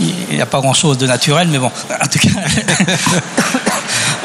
il 0.00 0.36
n'y 0.36 0.42
a 0.42 0.46
pas 0.46 0.60
grand-chose 0.60 0.98
de 0.98 1.06
naturel, 1.06 1.48
mais 1.50 1.58
bon, 1.58 1.70
en 1.90 2.06
tout 2.06 2.18
cas. 2.18 2.30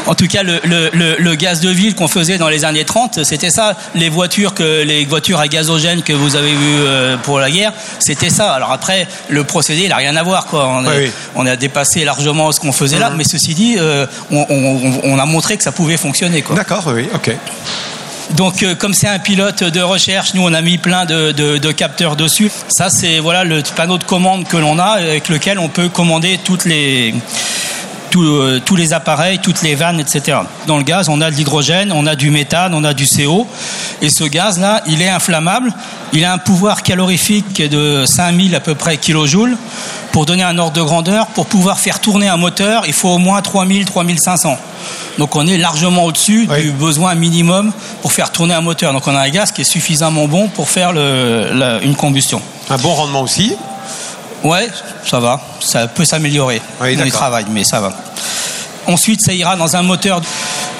En 0.08 0.16
tout 0.16 0.28
cas, 0.28 0.42
le, 0.44 1.36
gaz 1.36 1.60
de 1.60 1.70
ville 1.70 1.94
qu'on 1.94 2.08
faisait 2.08 2.38
dans 2.38 2.48
les 2.48 2.66
années 2.66 2.86
30, 2.86 3.24
c'était 3.24 3.50
ça. 3.50 3.76
Les 3.94 4.10
voitures, 4.10 4.54
que, 4.54 4.84
les 4.84 5.06
voitures 5.06 5.40
à 5.40 5.48
gazogène 5.48 6.02
que 6.02 6.14
vous 6.14 6.36
avez 6.36 6.52
vues 6.52 6.80
euh, 6.80 7.18
pour 7.18 7.40
la 7.40 7.52
guerre, 7.52 7.74
c'était 8.00 8.30
ça. 8.30 8.54
Alors 8.54 8.72
après, 8.72 9.08
le 9.30 9.44
procédé, 9.44 9.84
il 9.84 9.90
n'a 9.90 9.98
rien 9.98 10.16
à 10.16 10.24
voir. 10.24 10.46
Quoi. 10.46 10.82
On, 11.36 11.46
a 11.46 11.56
dépassé 11.56 12.06
largement 12.06 12.52
ce 12.52 12.60
qu'on 12.60 12.72
faisait 12.72 13.00
là. 13.00 13.10
Mhm. 13.10 13.18
Mais 13.18 13.24
ceci 13.26 13.54
dit, 13.54 13.76
euh, 13.78 14.06
on, 14.32 15.20
a 15.20 15.26
montré 15.26 15.58
que 15.58 15.64
ça 15.64 15.72
pouvait 15.72 15.98
fonctionner. 15.98 16.44
D'accord, 16.56 16.86
oui, 16.88 17.08
ok. 17.14 17.36
Donc, 18.32 18.64
euh, 18.64 18.76
comme 18.76 18.94
c'est 18.94 19.08
un 19.08 19.20
pilote 19.20 19.64
de 19.64 19.82
recherche, 19.82 20.34
nous 20.34 20.44
on 20.44 20.54
a 20.54 20.62
mis 20.62 20.78
plein 20.78 21.06
de, 21.06 21.32
de 21.32 21.72
capteurs 21.72 22.16
dessus. 22.16 22.52
Ça, 22.68 22.90
c'est 22.90 23.20
voilà 23.20 23.44
le 23.44 23.62
panneau 23.76 23.98
de 23.98 24.04
commande 24.04 24.48
que 24.48 24.58
l'on 24.58 24.80
a, 24.80 25.00
avec 25.00 25.30
lequel 25.30 25.60
on 25.60 25.70
peut 25.70 25.90
commander 25.90 26.40
toutes 26.44 26.66
les 26.66 27.14
euh, 28.24 28.62
tous 28.64 28.76
les 28.76 28.94
appareils, 28.94 29.40
toutes 29.40 29.62
les 29.62 29.76
vannes, 29.76 30.00
etc. 30.00 30.40
Dans 30.66 30.78
le 30.78 30.84
gaz, 30.84 31.10
on 31.10 31.22
a 31.22 31.30
de 31.30 31.36
l'hydrogène, 31.36 31.92
on 31.92 32.06
a 32.06 32.16
du 32.16 32.30
méthane, 32.30 32.74
on 32.74 32.84
a 32.84 32.94
du 32.94 33.06
CO. 33.06 33.48
Et 34.02 34.10
ce 34.10 34.24
gaz-là, 34.24 34.82
il 34.88 35.02
est 35.02 35.10
inflammable. 35.10 35.74
Il 36.14 36.24
a 36.26 36.34
un 36.34 36.38
pouvoir 36.38 36.84
calorifique 36.84 37.62
de 37.62 38.06
5000 38.06 38.56
à 38.56 38.60
peu 38.60 38.76
près 38.76 38.98
kilojoules. 38.98 39.58
Pour 40.12 40.26
donner 40.26 40.44
un 40.44 40.58
ordre 40.58 40.74
de 40.74 40.82
grandeur, 40.82 41.28
pour 41.28 41.46
pouvoir 41.46 41.80
faire 41.80 42.00
tourner 42.00 42.28
un 42.28 42.38
moteur, 42.38 42.84
il 42.88 42.94
faut 42.94 43.10
au 43.10 43.18
moins 43.18 43.42
3000, 43.42 43.86
3500. 43.86 44.58
Donc 45.18 45.36
on 45.36 45.46
est 45.48 45.58
largement 45.58 46.06
au-dessus 46.06 46.48
du 46.48 46.72
besoin 46.72 47.16
minimum 47.16 47.72
pour 48.02 48.14
faire 48.14 48.32
tourner 48.32 48.54
un 48.54 48.62
moteur. 48.62 48.94
Donc 48.94 49.08
on 49.08 49.16
a 49.16 49.22
un 49.22 49.30
gaz 49.30 49.52
qui 49.52 49.62
est 49.62 49.66
suffisamment 49.66 50.28
bon 50.28 50.48
pour 50.48 50.70
faire 50.70 50.92
une 50.92 51.96
combustion. 51.96 52.42
Un 52.70 52.78
bon 52.78 52.94
rendement 52.94 53.22
aussi? 53.22 53.56
Ouais, 54.44 54.68
ça 55.06 55.20
va. 55.20 55.42
Ça 55.60 55.88
peut 55.88 56.06
s'améliorer. 56.06 56.62
Oui, 56.82 56.98
on 57.00 57.06
y 57.06 57.12
travaille, 57.12 57.46
mais 57.50 57.64
ça 57.64 57.80
va. 57.80 57.92
Ensuite, 58.88 59.22
ça 59.22 59.34
ira 59.34 59.56
dans 59.56 59.76
un 59.76 59.84
moteur. 59.84 60.22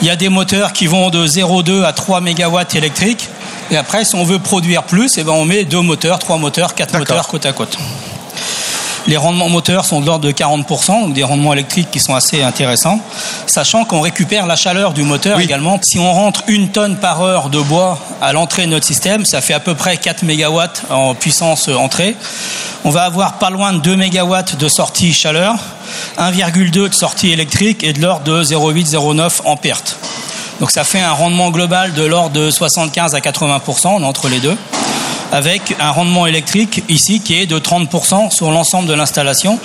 Il 0.02 0.08
y 0.08 0.10
a 0.10 0.16
des 0.16 0.30
moteurs 0.30 0.74
qui 0.74 0.88
vont 0.88 1.10
de 1.10 1.28
0,2 1.28 1.84
à 1.84 1.92
3 1.92 2.22
MW 2.22 2.60
électriques. 2.76 3.30
Et 3.70 3.78
après, 3.78 4.06
si 4.06 4.16
on 4.16 4.24
veut 4.24 4.40
produire 4.40 4.84
plus, 4.84 5.18
eh 5.18 5.24
ben 5.24 5.34
on 5.34 5.44
met 5.44 5.66
deux 5.66 5.82
moteurs, 5.82 6.20
trois 6.20 6.38
moteurs, 6.38 6.74
quatre 6.74 6.98
moteurs 6.98 7.28
côte 7.28 7.46
à 7.46 7.52
côte. 7.52 7.78
Les 9.08 9.16
rendements 9.16 9.48
moteurs 9.48 9.86
sont 9.86 10.02
de 10.02 10.06
l'ordre 10.06 10.26
de 10.26 10.34
40%, 10.34 11.04
donc 11.04 11.14
des 11.14 11.24
rendements 11.24 11.54
électriques 11.54 11.90
qui 11.90 12.02
sont 12.02 12.14
assez 12.14 12.44
intéressants. 12.44 13.00
sachant 13.46 13.86
qu'on 13.86 14.02
récupère 14.02 14.46
la 14.46 14.58
chaleur 14.58 14.92
du 14.92 15.04
moteur 15.04 15.40
également. 15.40 15.80
Si 15.82 15.98
on 15.98 16.12
rentre 16.12 16.44
une 16.48 16.70
tonne 16.70 16.98
par 16.98 17.22
heure 17.22 17.50
de 17.50 17.62
bois 17.62 18.00
à 18.22 18.34
l'entrée 18.34 18.66
de 18.66 18.72
notre 18.72 18.86
système, 18.86 19.26
ça 19.26 19.40
fait 19.40 19.54
à 19.54 19.62
peu 19.62 19.76
près 19.76 19.96
4 19.96 20.24
MW 20.26 20.62
en 20.90 21.16
puissance 21.16 21.70
entrée. 21.70 22.18
On 22.84 22.90
va 22.90 23.04
avoir 23.04 23.40
pas 23.40 23.50
loin 23.50 23.72
de 23.72 23.80
2 23.80 23.96
MW 23.96 24.58
de 24.60 24.68
sortie 24.68 25.14
chaleur, 25.14 25.56
1,2 26.20 26.90
de 26.90 26.94
sortie 26.94 27.32
électrique 27.32 27.86
et 27.86 27.94
de 27.94 28.02
l'ordre 28.02 28.26
de 28.26 28.44
0,8-0,9 28.44 29.42
en 29.46 29.56
perte. 29.56 29.98
Donc 30.60 30.72
ça 30.72 30.84
fait 30.84 31.00
un 31.00 31.14
rendement 31.14 31.52
global 31.52 31.94
de 31.94 32.04
l'ordre 32.04 32.32
de 32.32 32.50
75 32.50 33.16
à 33.16 33.20
80% 33.20 34.04
entre 34.04 34.28
les 34.28 34.40
deux, 34.40 34.58
avec 35.32 35.76
un 35.80 35.92
rendement 35.92 36.26
électrique 36.26 36.84
ici 36.90 37.20
qui 37.20 37.36
est 37.36 37.46
de 37.46 37.60
30% 37.60 38.32
sur 38.32 38.52
l'ensemble 38.52 38.88
de 38.88 38.94
l'installation. 38.94 39.60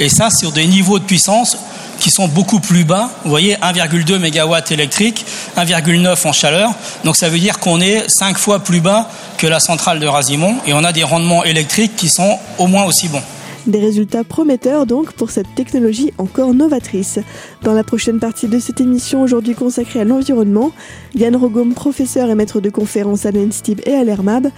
Et 0.00 0.08
ça 0.08 0.30
sur 0.30 0.52
des 0.52 0.66
niveaux 0.66 0.98
de 0.98 1.04
puissance 1.04 1.56
qui 1.98 2.10
sont 2.10 2.28
beaucoup 2.28 2.60
plus 2.60 2.84
bas. 2.84 3.10
Vous 3.24 3.30
voyez, 3.30 3.56
1,2 3.56 4.18
MW 4.18 4.72
électrique, 4.72 5.24
1,9 5.56 6.26
en 6.26 6.32
chaleur. 6.32 6.70
Donc 7.04 7.16
ça 7.16 7.28
veut 7.28 7.38
dire 7.38 7.58
qu'on 7.58 7.80
est 7.80 8.08
5 8.08 8.38
fois 8.38 8.60
plus 8.60 8.80
bas 8.80 9.08
que 9.36 9.46
la 9.46 9.60
centrale 9.60 9.98
de 9.98 10.06
Rasimont 10.06 10.56
et 10.66 10.72
on 10.72 10.84
a 10.84 10.92
des 10.92 11.04
rendements 11.04 11.44
électriques 11.44 11.96
qui 11.96 12.08
sont 12.08 12.38
au 12.58 12.66
moins 12.66 12.84
aussi 12.84 13.08
bons. 13.08 13.22
Des 13.68 13.80
résultats 13.80 14.24
prometteurs 14.24 14.86
donc 14.86 15.12
pour 15.12 15.30
cette 15.30 15.54
technologie 15.54 16.14
encore 16.16 16.54
novatrice. 16.54 17.18
Dans 17.62 17.74
la 17.74 17.84
prochaine 17.84 18.18
partie 18.18 18.48
de 18.48 18.58
cette 18.58 18.80
émission 18.80 19.20
aujourd'hui 19.20 19.54
consacrée 19.54 20.00
à 20.00 20.04
l'environnement, 20.04 20.72
Yann 21.14 21.36
Rogom, 21.36 21.74
professeur 21.74 22.30
et 22.30 22.34
maître 22.34 22.60
de 22.60 22.70
conférence 22.70 23.26
à 23.26 23.30
l'ENSTIB 23.30 23.82
et 23.84 23.92
à 23.92 24.04
l'ERMAB, 24.04 24.48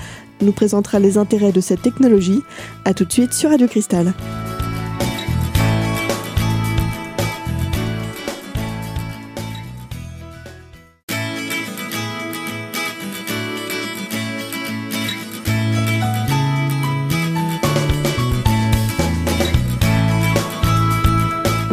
nous 0.43 0.52
présentera 0.52 1.00
les 1.00 1.19
intérêts 1.19 1.50
de 1.50 1.61
cette 1.61 1.83
technologie. 1.83 2.40
A 2.85 2.95
tout 2.95 3.05
de 3.05 3.12
suite 3.12 3.33
sur 3.33 3.50
Radio 3.50 3.67
Cristal. 3.67 4.14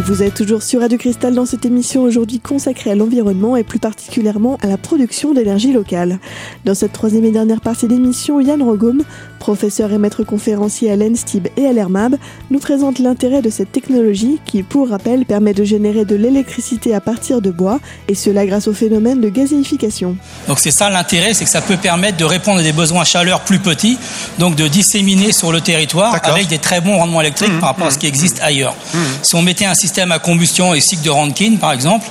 Vous 0.08 0.24
êtes 0.24 0.36
toujours 0.36 0.64
sur 0.64 0.80
Radio 0.80 0.98
Cristal 0.98 1.36
dans 1.36 1.46
cette 1.46 1.66
émission 1.66 2.04
aujourd'hui 2.04 2.40
consacrée 2.40 2.92
à 2.92 2.96
l'environnement 2.96 3.58
et 3.58 3.66
plus 3.66 3.78
particulièrement 3.78 4.58
à 4.62 4.68
la 4.68 4.78
production 4.78 5.34
d'énergie 5.34 5.74
locale. 5.74 6.20
Dans 6.64 6.74
cette 6.74 6.94
troisième 6.94 7.26
et 7.26 7.32
dernière 7.32 7.60
partie 7.60 7.90
d'émission, 7.90 8.40
Yann 8.40 8.64
Rogom, 8.64 9.04
professeur 9.38 9.92
et 9.92 9.98
maître 9.98 10.24
conférencier 10.24 10.90
à 10.90 10.96
l'ENSTIB 10.96 11.50
et 11.58 11.68
à 11.68 11.74
l'ERMAB, 11.74 12.16
nous 12.52 12.60
présente 12.60 13.00
l'intérêt 13.00 13.42
de 13.42 13.50
cette 13.50 13.74
technologie 13.74 14.40
qui, 14.46 14.64
pour 14.64 14.88
rappel, 14.88 15.26
permet 15.26 15.54
de 15.54 15.66
générer 15.66 16.06
de 16.06 16.16
l'électricité 16.16 16.96
à 16.96 17.02
partir 17.02 17.42
de 17.42 17.52
bois 17.52 17.82
et 18.08 18.16
cela 18.16 18.46
grâce 18.46 18.70
au 18.70 18.74
phénomène 18.74 19.20
de 19.20 19.28
gazéification. 19.28 20.16
Donc 20.48 20.60
c'est 20.60 20.72
ça 20.72 20.90
l'intérêt, 20.90 21.34
c'est 21.34 21.44
que 21.44 21.50
ça 21.52 21.60
peut 21.62 21.76
permettre 21.76 22.16
de 22.16 22.24
répondre 22.24 22.60
à 22.60 22.64
des 22.64 22.72
besoins 22.72 23.04
chaleur 23.04 23.42
plus 23.42 23.60
petits, 23.60 23.98
donc 24.40 24.56
de 24.56 24.70
disséminer 24.70 25.34
sur 25.34 25.52
le 25.52 25.60
territoire 25.60 26.18
avec 26.24 26.48
des 26.48 26.60
très 26.60 26.80
bons 26.80 26.96
rendements 26.96 27.20
électriques 27.20 27.52
mmh, 27.52 27.60
par 27.60 27.70
rapport 27.72 27.88
à 27.88 27.92
ce 27.92 27.98
mmh, 27.98 28.00
qui 28.00 28.08
existe 28.08 28.40
mmh. 28.40 28.46
ailleurs. 28.46 28.76
Si 29.22 29.36
on 29.36 29.42
mettait 29.42 29.66
un 29.66 29.74
système 29.74 29.97
à 30.00 30.20
combustion 30.20 30.74
et 30.74 30.82
cycle 30.82 31.04
de 31.04 31.10
Rankine, 31.10 31.58
par 31.58 31.72
exemple, 31.72 32.06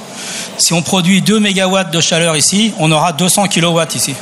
si 0.59 0.73
on 0.73 0.83
produit 0.83 1.23
2 1.23 1.39
MW 1.39 1.91
de 1.93 2.01
chaleur 2.01 2.37
ici, 2.37 2.73
on 2.79 2.91
aura 2.91 3.13
200 3.13 3.49
kW 3.49 3.81
ici. 3.95 4.15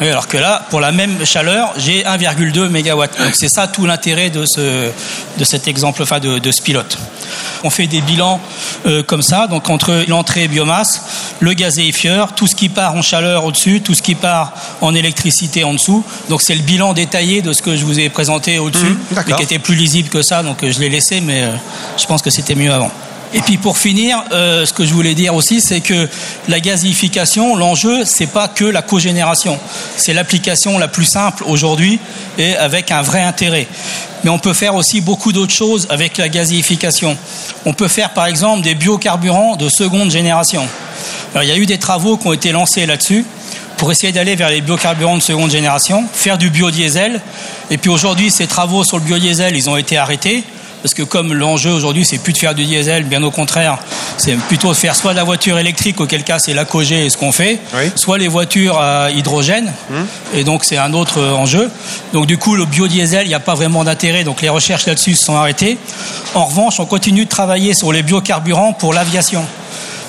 Alors 0.00 0.28
que 0.28 0.36
là, 0.36 0.64
pour 0.70 0.80
la 0.80 0.92
même 0.92 1.24
chaleur, 1.24 1.72
j'ai 1.76 2.02
1,2 2.02 2.68
MW. 2.68 3.00
Donc 3.24 3.34
c'est 3.34 3.48
ça 3.48 3.66
tout 3.66 3.86
l'intérêt 3.86 4.30
de, 4.30 4.44
ce, 4.44 4.90
de 5.36 5.44
cet 5.44 5.66
exemple, 5.66 6.02
enfin 6.02 6.20
de, 6.20 6.38
de 6.38 6.52
ce 6.52 6.62
pilote. 6.62 6.98
On 7.64 7.70
fait 7.70 7.86
des 7.86 8.00
bilans 8.00 8.40
euh, 8.86 9.02
comme 9.02 9.22
ça, 9.22 9.48
donc 9.48 9.68
entre 9.68 10.04
l'entrée 10.06 10.46
biomasse, 10.46 11.02
le 11.40 11.52
gazéifieur, 11.52 12.34
tout 12.34 12.46
ce 12.46 12.54
qui 12.54 12.68
part 12.68 12.94
en 12.94 13.02
chaleur 13.02 13.44
au-dessus, 13.44 13.80
tout 13.80 13.94
ce 13.94 14.02
qui 14.02 14.14
part 14.14 14.52
en 14.80 14.94
électricité 14.94 15.64
en 15.64 15.72
dessous. 15.74 16.04
Donc 16.28 16.42
c'est 16.42 16.54
le 16.54 16.62
bilan 16.62 16.94
détaillé 16.94 17.42
de 17.42 17.52
ce 17.52 17.62
que 17.62 17.76
je 17.76 17.84
vous 17.84 17.98
ai 17.98 18.08
présenté 18.08 18.58
au-dessus, 18.58 18.90
mmh, 18.90 19.22
mais 19.26 19.34
qui 19.34 19.42
était 19.42 19.58
plus 19.58 19.74
lisible 19.74 20.08
que 20.08 20.22
ça, 20.22 20.42
donc 20.42 20.58
je 20.62 20.78
l'ai 20.78 20.88
laissé, 20.88 21.20
mais 21.20 21.42
euh, 21.42 21.52
je 21.96 22.06
pense 22.06 22.22
que 22.22 22.30
c'était 22.30 22.54
mieux 22.54 22.72
avant. 22.72 22.92
Et 23.34 23.40
puis 23.40 23.58
pour 23.58 23.76
finir, 23.76 24.22
euh, 24.32 24.64
ce 24.64 24.72
que 24.72 24.86
je 24.86 24.94
voulais 24.94 25.14
dire 25.14 25.34
aussi, 25.34 25.60
c'est 25.60 25.80
que 25.80 26.08
la 26.48 26.60
gazification, 26.60 27.56
l'enjeu, 27.56 28.04
c'est 28.04 28.26
pas 28.26 28.48
que 28.48 28.64
la 28.64 28.80
cogénération. 28.80 29.58
C'est 29.96 30.14
l'application 30.14 30.78
la 30.78 30.88
plus 30.88 31.04
simple 31.04 31.44
aujourd'hui 31.46 31.98
et 32.38 32.56
avec 32.56 32.90
un 32.90 33.02
vrai 33.02 33.22
intérêt. 33.22 33.66
Mais 34.24 34.30
on 34.30 34.38
peut 34.38 34.54
faire 34.54 34.74
aussi 34.74 35.00
beaucoup 35.00 35.32
d'autres 35.32 35.52
choses 35.52 35.86
avec 35.90 36.16
la 36.16 36.28
gazification. 36.28 37.16
On 37.66 37.74
peut 37.74 37.88
faire 37.88 38.10
par 38.10 38.26
exemple 38.26 38.62
des 38.62 38.74
biocarburants 38.74 39.56
de 39.56 39.68
seconde 39.68 40.10
génération. 40.10 40.66
Il 41.40 41.48
y 41.48 41.52
a 41.52 41.56
eu 41.56 41.66
des 41.66 41.78
travaux 41.78 42.16
qui 42.16 42.26
ont 42.26 42.32
été 42.32 42.50
lancés 42.50 42.86
là-dessus 42.86 43.24
pour 43.76 43.92
essayer 43.92 44.12
d'aller 44.12 44.34
vers 44.34 44.48
les 44.48 44.60
biocarburants 44.60 45.18
de 45.18 45.22
seconde 45.22 45.50
génération, 45.50 46.04
faire 46.12 46.38
du 46.38 46.50
biodiesel. 46.50 47.20
Et 47.70 47.76
puis 47.76 47.90
aujourd'hui, 47.90 48.30
ces 48.30 48.46
travaux 48.46 48.82
sur 48.82 48.96
le 48.96 49.04
biodiesel, 49.04 49.54
ils 49.54 49.68
ont 49.70 49.76
été 49.76 49.98
arrêtés 49.98 50.42
parce 50.82 50.94
que 50.94 51.02
comme 51.02 51.32
l'enjeu 51.34 51.70
aujourd'hui, 51.70 52.04
c'est 52.04 52.18
plus 52.18 52.32
de 52.32 52.38
faire 52.38 52.54
du 52.54 52.64
diesel, 52.64 53.04
bien 53.04 53.22
au 53.22 53.30
contraire, 53.30 53.78
c'est 54.16 54.36
plutôt 54.36 54.68
de 54.68 54.74
faire 54.74 54.94
soit 54.94 55.12
de 55.12 55.16
la 55.16 55.24
voiture 55.24 55.58
électrique, 55.58 56.00
auquel 56.00 56.24
cas 56.24 56.38
c'est 56.38 56.54
la 56.54 56.64
et 56.90 57.10
ce 57.10 57.16
qu'on 57.16 57.32
fait, 57.32 57.58
soit 57.96 58.18
les 58.18 58.28
voitures 58.28 58.78
à 58.78 59.10
hydrogène, 59.10 59.72
hum. 59.90 60.06
et 60.34 60.44
donc 60.44 60.64
c'est 60.64 60.76
un 60.76 60.92
autre 60.92 61.20
enjeu. 61.20 61.70
Donc 62.12 62.26
du 62.26 62.38
coup, 62.38 62.54
le 62.54 62.64
biodiesel, 62.64 63.26
il 63.26 63.28
n'y 63.28 63.34
a 63.34 63.40
pas 63.40 63.54
vraiment 63.54 63.84
d'intérêt, 63.84 64.24
donc 64.24 64.40
les 64.42 64.48
recherches 64.48 64.86
là-dessus 64.86 65.14
sont 65.14 65.34
arrêtées. 65.34 65.78
En 66.34 66.44
revanche, 66.44 66.78
on 66.80 66.86
continue 66.86 67.24
de 67.24 67.30
travailler 67.30 67.74
sur 67.74 67.92
les 67.92 68.02
biocarburants 68.02 68.72
pour 68.72 68.94
l'aviation. 68.94 69.44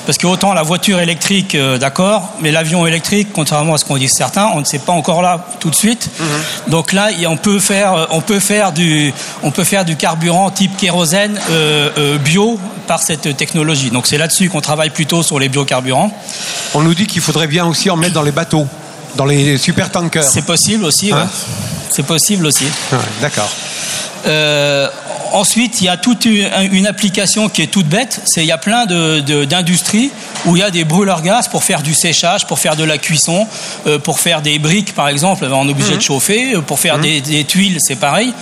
Parce 0.09 0.17
que 0.17 0.25
autant 0.25 0.53
la 0.53 0.63
voiture 0.63 0.99
électrique, 1.01 1.53
euh, 1.53 1.77
d'accord, 1.77 2.33
mais 2.41 2.49
l'avion 2.49 2.87
électrique, 2.87 3.27
contrairement 3.31 3.75
à 3.75 3.77
ce 3.77 3.85
qu'on 3.85 3.95
dit 3.95 4.09
certains, 4.09 4.49
on 4.55 4.61
ne 4.61 4.65
sait 4.65 4.79
pas 4.79 4.91
encore 4.91 5.21
là 5.21 5.45
tout 5.59 5.69
de 5.69 5.75
suite. 5.75 6.09
Mhm. 6.19 6.71
Donc 6.71 6.93
là, 6.93 7.09
on 7.27 7.37
peut 7.37 7.59
faire, 7.59 7.93
euh, 7.93 8.05
on 8.09 8.19
peut 8.19 8.39
faire 8.39 8.71
du, 8.71 9.13
on 9.43 9.51
peut 9.51 9.63
faire 9.63 9.85
du 9.85 9.97
carburant 9.97 10.49
type 10.49 10.75
kérosène 10.77 11.39
euh, 11.51 12.17
bio 12.17 12.59
par 12.87 13.03
cette 13.03 13.37
technologie. 13.37 13.91
Donc 13.91 14.07
c'est 14.07 14.17
là-dessus 14.17 14.49
qu'on 14.49 14.61
travaille 14.61 14.89
plutôt 14.89 15.21
sur 15.21 15.37
les 15.37 15.47
biocarburants. 15.47 16.11
On 16.73 16.81
nous 16.81 16.95
dit 16.95 17.05
qu'il 17.05 17.21
faudrait 17.21 17.45
bien 17.45 17.67
aussi 17.67 17.91
en 17.91 17.95
mettre 17.95 18.15
dans 18.15 18.23
les 18.23 18.31
bateaux, 18.31 18.65
dans 19.15 19.25
les 19.25 19.59
super 19.59 19.91
tankers. 19.91 20.23
C'est 20.23 20.41
possible 20.41 20.85
aussi. 20.85 21.11
Hein 21.13 21.29
c'est 21.91 22.01
possible 22.01 22.47
aussi. 22.47 22.65
D'accord. 23.21 23.51
Ensuite, 25.33 25.81
il 25.81 25.85
y 25.85 25.89
a 25.89 25.97
toute 25.97 26.25
une, 26.25 26.87
application 26.87 27.49
qui 27.49 27.61
est 27.61 27.67
toute 27.67 27.87
bête. 27.87 28.21
C'est 28.25 28.41
il 28.41 28.47
y 28.47 28.51
a 28.51 28.57
plein 28.57 28.85
d'industries 28.85 30.11
où 30.45 30.55
il 30.55 30.59
y 30.59 30.63
a 30.63 30.71
des 30.71 30.83
brûleurs 30.83 31.21
gaz 31.21 31.47
pour 31.47 31.63
faire 31.63 31.81
du 31.81 31.93
séchage, 31.93 32.47
pour 32.47 32.59
faire 32.59 32.75
de 32.75 32.83
la 32.83 32.97
cuisson, 32.97 33.47
euh, 33.87 33.99
pour 33.99 34.19
faire 34.19 34.41
des 34.41 34.57
briques 34.59 34.95
par 34.95 35.07
exemple, 35.07 35.45
on 35.51 35.67
est 35.67 35.71
obligé 35.71 35.91
de 35.91 35.95
mhm. 35.95 36.01
chauffer, 36.01 36.55
euh, 36.55 36.61
pour 36.61 36.79
faire 36.79 36.97
mhm. 36.97 37.21
des, 37.21 37.43
tuiles, 37.43 37.79
c'est 37.79 37.95
pareil. 37.95 38.33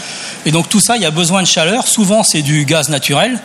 Et 0.46 0.51
donc 0.51 0.70
tout 0.70 0.79
ça, 0.79 0.96
il 0.96 1.01
y 1.01 1.06
a 1.06 1.12
besoin 1.12 1.41
de 1.41 1.48
chaleur. 1.48 1.88
Souvent, 1.88 2.24
c'est 2.24 2.41
du 2.41 2.65
gaz 2.65 2.89
naturel. 2.89 3.39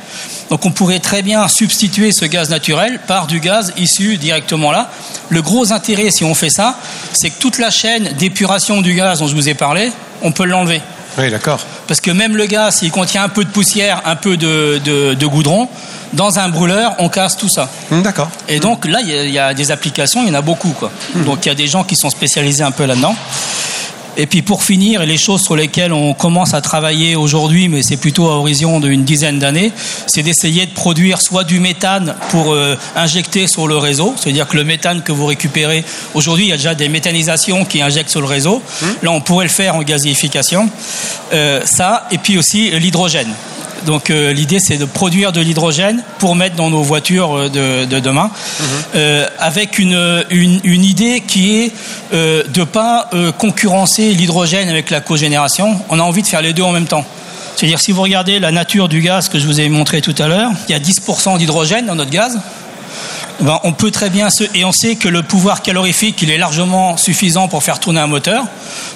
Donc 0.51 0.65
on 0.67 0.71
pourrait 0.71 1.01
très 1.01 1.23
bien 1.23 1.49
substituer 1.49 2.13
ce 2.13 2.25
gaz 2.25 2.51
naturel 2.51 3.01
par 3.07 3.27
du 3.27 3.41
gaz 3.41 3.73
issu 3.77 4.19
directement 4.19 4.71
là. 4.71 4.91
Le 5.29 5.43
gros 5.43 5.73
intérêt, 5.73 6.11
si 6.11 6.25
on 6.25 6.35
fait 6.35 6.51
ça, 6.51 6.79
c'est 7.13 7.31
que 7.31 7.39
toute 7.41 7.59
la 7.59 7.71
chaîne 7.71 8.13
d'épuration 8.19 8.83
du 8.83 8.95
gaz 8.95 9.21
dont 9.21 9.27
je 9.27 9.35
vous 9.35 9.49
ai 9.49 9.55
parlé, 9.55 9.91
on 10.23 10.33
peut 10.33 10.45
l'enlever. 10.45 10.81
Oui, 11.19 11.31
d'accord. 11.31 11.61
Parce 11.87 12.01
que 12.01 12.11
même 12.11 12.37
le 12.37 12.47
gaz, 12.47 12.77
s'il 12.77 12.91
contient 12.91 13.25
un 13.25 13.29
peu 13.29 13.45
de 13.45 13.51
poussière, 13.51 14.03
un 14.05 14.17
peu 14.17 14.37
de, 14.37 14.81
de, 14.85 15.27
goudron, 15.27 15.69
dans 16.13 16.39
un 16.39 16.49
brûleur, 16.49 16.95
on 16.99 17.09
casse 17.09 17.37
tout 17.37 17.49
ça. 17.49 17.69
Hum, 17.91 18.03
d'accord. 18.03 18.31
Et 18.49 18.61
donc 18.61 18.87
là, 18.87 19.01
il 19.03 19.31
y, 19.31 19.39
a 19.39 19.55
des 19.55 19.71
applications, 19.71 20.23
il 20.23 20.29
y 20.29 20.31
en 20.31 20.35
a 20.35 20.43
beaucoup. 20.43 20.71
Quoi. 20.71 20.91
Hum. 21.15 21.25
Donc 21.25 21.45
il 21.45 21.49
y 21.49 21.53
a 21.53 21.55
des 21.55 21.67
gens 21.67 21.85
qui 21.85 21.97
sont 21.97 22.11
spécialisés 22.11 22.65
un 22.65 22.71
peu 22.71 22.85
là-dedans. 22.85 23.15
Et 24.17 24.27
puis 24.27 24.43
pour 24.43 24.63
finir, 24.63 25.05
les 25.05 25.17
choses 25.17 25.43
sur 25.43 25.57
lesquelles 25.57 25.93
on 25.93 26.13
commence 26.13 26.55
à 26.55 26.61
travailler 26.61 27.17
aujourd'hui, 27.17 27.69
mais 27.69 27.83
c'est 27.83 27.97
plutôt 27.97 28.29
à 28.29 28.33
horizon 28.33 28.79
d'une 28.81 29.05
dizaine 29.05 29.39
d'années, 29.39 29.73
c'est 30.07 30.23
d'essayer 30.23 30.67
de 30.67 30.73
produire 30.73 31.21
soit 31.21 31.45
du 31.45 31.61
méthane 31.61 32.15
pour 32.31 32.53
euh, 32.53 32.77
injecter 32.95 33.47
sur 33.47 33.67
le 33.67 33.77
réseau, 33.77 34.15
c'est-à-dire 34.17 34.47
que 34.47 34.57
le 34.57 34.65
méthane 34.65 35.03
que 35.03 35.13
vous 35.13 35.27
récupérez, 35.27 35.85
aujourd'hui 36.15 36.47
il 36.47 36.49
y 36.49 36.53
a 36.53 36.57
déjà 36.57 36.75
des 36.75 36.89
méthanisations 36.89 37.65
qui 37.65 37.81
injectent 37.81 38.11
sur 38.11 38.21
le 38.21 38.27
réseau, 38.27 38.63
mmh. 38.83 38.87
là 39.03 39.11
on 39.13 39.21
pourrait 39.21 39.47
le 39.47 39.51
faire 39.51 39.77
en 39.77 39.83
gazification, 39.83 40.69
euh, 41.33 41.63
ça, 41.65 42.07
et 42.11 42.19
puis 42.19 42.37
aussi 42.37 42.71
l'hydrogène. 42.71 43.33
Donc 43.87 44.11
euh, 44.11 44.33
l'idée 44.33 44.59
c'est 44.59 44.77
de 44.77 44.85
produire 44.85 45.33
de 45.33 45.41
l'hydrogène 45.41 46.03
pour 46.19 46.35
mettre 46.35 46.57
dans 46.57 46.71
nos 46.71 46.83
voitures 46.83 47.37
euh, 47.37 47.87
de, 47.87 48.01
demain, 48.01 48.31
mhm. 48.61 48.67
euh, 48.95 49.27
avec 49.39 49.79
une, 49.79 50.25
une, 50.31 50.85
idée 50.85 51.23
qui 51.27 51.57
est 51.57 51.73
de 52.13 52.61
ne 52.61 52.65
pas 52.65 53.09
concurrencer 53.39 54.13
l'hydrogène 54.15 54.69
avec 54.69 54.91
la 54.91 55.01
cogénération. 55.01 55.79
On 55.89 55.99
a 55.99 56.03
envie 56.03 56.23
de 56.23 56.27
faire 56.27 56.43
les 56.43 56.53
deux 56.53 56.63
en 56.63 56.73
même 56.73 56.87
temps. 56.87 57.05
C'est-à-dire 57.57 57.81
si 57.81 57.93
vous 57.93 58.03
regardez 58.03 58.41
la 58.41 58.51
nature 58.51 58.89
du 58.89 59.01
gaz 59.01 59.29
que 59.29 59.39
je 59.39 59.47
vous 59.47 59.61
ai 59.61 59.69
montré 59.69 60.01
tout 60.01 60.15
à 60.19 60.27
l'heure, 60.27 60.51
il 60.69 60.73
y 60.73 60.75
a 60.75 60.81
10% 60.81 61.39
d'hydrogène 61.39 61.87
dans 61.87 61.95
notre 61.95 62.11
gaz. 62.11 62.39
Ben, 63.41 63.59
on 63.65 63.73
peut 63.73 63.91
très 63.91 64.11
bien 64.11 64.31
se, 64.31 64.45
et 64.55 64.65
on 64.65 64.73
sait 64.73 64.97
que 64.97 65.09
le 65.09 65.23
pouvoir 65.23 65.63
calorifique 65.63 66.21
il 66.23 66.31
est 66.31 66.39
largement 66.39 66.97
suffisant 66.97 67.49
pour 67.49 67.63
faire 67.63 67.81
tourner 67.81 68.01
un 68.01 68.07
moteur. 68.07 68.45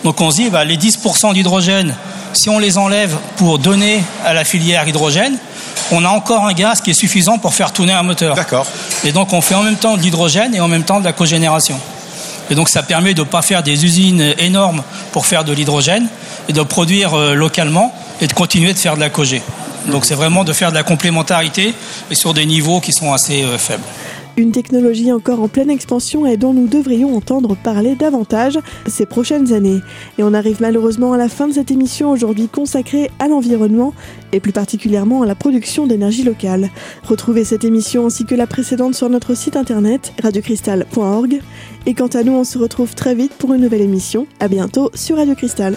Donc 0.04 0.20
on 0.20 0.30
se 0.30 0.36
dit 0.36 0.50
ben, 0.50 0.64
les 0.64 0.76
10% 0.76 1.32
d'hydrogène 1.34 1.94
si 2.36 2.50
on 2.50 2.58
les 2.58 2.76
enlève 2.78 3.16
pour 3.36 3.58
donner 3.58 4.02
à 4.24 4.34
la 4.34 4.44
filière 4.44 4.86
hydrogène, 4.86 5.38
on 5.90 6.04
a 6.04 6.08
encore 6.08 6.44
un 6.44 6.52
gaz 6.52 6.80
qui 6.80 6.90
est 6.90 6.94
suffisant 6.94 7.38
pour 7.38 7.54
faire 7.54 7.72
tourner 7.72 7.92
un 7.92 8.02
moteur. 8.02 8.34
D'accord. 8.34 8.66
Et 9.04 9.12
donc 9.12 9.32
on 9.32 9.40
fait 9.40 9.54
en 9.54 9.62
même 9.62 9.76
temps 9.76 9.96
de 9.96 10.02
l'hydrogène 10.02 10.54
et 10.54 10.60
en 10.60 10.68
même 10.68 10.84
temps 10.84 11.00
de 11.00 11.04
la 11.04 11.12
cogénération. 11.12 11.80
Et 12.50 12.54
donc 12.54 12.68
ça 12.68 12.82
permet 12.82 13.14
de 13.14 13.22
ne 13.22 13.26
pas 13.26 13.42
faire 13.42 13.62
des 13.62 13.84
usines 13.84 14.34
énormes 14.38 14.82
pour 15.12 15.26
faire 15.26 15.44
de 15.44 15.52
l'hydrogène 15.52 16.08
et 16.48 16.52
de 16.52 16.62
produire 16.62 17.14
euh, 17.14 17.34
localement 17.34 17.92
et 18.20 18.26
de 18.26 18.32
continuer 18.32 18.72
de 18.72 18.78
faire 18.78 18.94
de 18.94 19.00
la 19.00 19.10
cogé. 19.10 19.42
Donc 19.88 20.04
c'est 20.04 20.14
vraiment 20.14 20.44
de 20.44 20.52
faire 20.52 20.70
de 20.70 20.76
la 20.76 20.82
complémentarité 20.82 21.74
et 22.10 22.14
sur 22.14 22.34
des 22.34 22.46
niveaux 22.46 22.80
qui 22.80 22.92
sont 22.92 23.12
assez 23.12 23.42
euh, 23.42 23.58
faibles. 23.58 23.82
Une 24.38 24.52
technologie 24.52 25.12
encore 25.12 25.40
en 25.40 25.48
pleine 25.48 25.70
expansion 25.70 26.26
et 26.26 26.36
dont 26.36 26.52
nous 26.52 26.68
devrions 26.68 27.16
entendre 27.16 27.56
parler 27.56 27.94
davantage 27.94 28.58
ces 28.86 29.06
prochaines 29.06 29.54
années. 29.54 29.80
Et 30.18 30.22
on 30.22 30.34
arrive 30.34 30.60
malheureusement 30.60 31.14
à 31.14 31.16
la 31.16 31.30
fin 31.30 31.48
de 31.48 31.54
cette 31.54 31.70
émission 31.70 32.10
aujourd'hui 32.10 32.48
consacrée 32.48 33.10
à 33.18 33.28
l'environnement 33.28 33.94
et 34.32 34.40
plus 34.40 34.52
particulièrement 34.52 35.22
à 35.22 35.26
la 35.26 35.34
production 35.34 35.86
d'énergie 35.86 36.22
locale. 36.22 36.68
Retrouvez 37.04 37.44
cette 37.44 37.64
émission 37.64 38.06
ainsi 38.06 38.26
que 38.26 38.34
la 38.34 38.46
précédente 38.46 38.94
sur 38.94 39.08
notre 39.08 39.34
site 39.34 39.56
internet 39.56 40.12
radiocristal.org. 40.22 41.40
Et 41.86 41.94
quant 41.94 42.08
à 42.08 42.22
nous, 42.22 42.32
on 42.32 42.44
se 42.44 42.58
retrouve 42.58 42.94
très 42.94 43.14
vite 43.14 43.32
pour 43.38 43.54
une 43.54 43.62
nouvelle 43.62 43.80
émission. 43.80 44.26
À 44.38 44.48
bientôt 44.48 44.90
sur 44.94 45.16
Radio 45.16 45.34
Cristal. 45.34 45.76